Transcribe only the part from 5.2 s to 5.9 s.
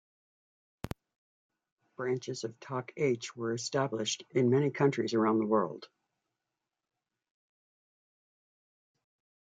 the world.